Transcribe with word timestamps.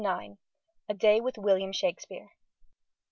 _A 0.89 0.95
DAY 0.95 1.21
WITH 1.21 1.37
WILLIAM 1.37 1.73
SHAKESPEARE. 1.73 2.31